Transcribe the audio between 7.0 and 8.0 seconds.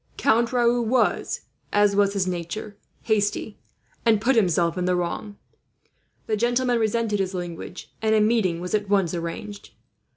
his language,